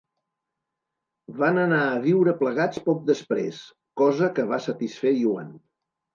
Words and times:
Van 1.41 1.59
anar 1.63 1.81
a 1.89 1.99
viure 2.05 2.33
plegats 2.39 2.81
poc 2.89 3.05
després, 3.11 3.61
cosa 4.03 4.33
que 4.41 4.49
va 4.55 4.61
satisfer 4.71 5.15
Yuan. 5.21 5.55